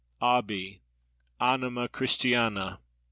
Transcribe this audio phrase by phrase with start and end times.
[0.19, 0.81] Abi!
[1.39, 2.79] Anima Christiana!